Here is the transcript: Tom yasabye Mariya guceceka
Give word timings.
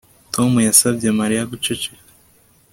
Tom 0.33 0.51
yasabye 0.67 1.07
Mariya 1.19 1.49
guceceka 1.51 2.01